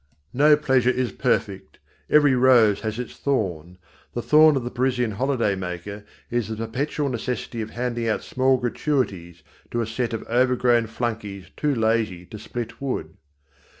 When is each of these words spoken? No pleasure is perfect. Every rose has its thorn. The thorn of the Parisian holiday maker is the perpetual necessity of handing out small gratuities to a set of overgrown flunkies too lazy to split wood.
No 0.33 0.57
pleasure 0.57 0.89
is 0.89 1.11
perfect. 1.11 1.77
Every 2.09 2.33
rose 2.33 2.81
has 2.81 2.97
its 2.97 3.13
thorn. 3.13 3.77
The 4.15 4.23
thorn 4.23 4.55
of 4.55 4.63
the 4.63 4.71
Parisian 4.71 5.11
holiday 5.11 5.53
maker 5.53 6.05
is 6.31 6.47
the 6.47 6.55
perpetual 6.55 7.07
necessity 7.09 7.61
of 7.61 7.69
handing 7.69 8.07
out 8.07 8.23
small 8.23 8.57
gratuities 8.57 9.43
to 9.69 9.79
a 9.79 9.85
set 9.85 10.11
of 10.13 10.23
overgrown 10.27 10.87
flunkies 10.87 11.51
too 11.55 11.75
lazy 11.75 12.25
to 12.25 12.39
split 12.39 12.81
wood. 12.81 13.15